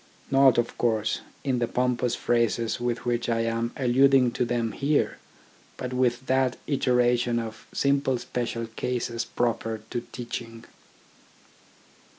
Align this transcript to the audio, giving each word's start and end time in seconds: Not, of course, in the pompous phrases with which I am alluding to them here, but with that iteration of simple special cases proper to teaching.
Not, 0.31 0.57
of 0.57 0.79
course, 0.79 1.21
in 1.43 1.59
the 1.59 1.67
pompous 1.67 2.15
phrases 2.15 2.79
with 2.79 3.05
which 3.05 3.29
I 3.29 3.41
am 3.41 3.71
alluding 3.77 4.31
to 4.31 4.45
them 4.45 4.71
here, 4.71 5.19
but 5.77 5.93
with 5.93 6.25
that 6.25 6.57
iteration 6.65 7.37
of 7.37 7.67
simple 7.71 8.17
special 8.17 8.65
cases 8.65 9.25
proper 9.25 9.81
to 9.91 10.01
teaching. 10.11 10.65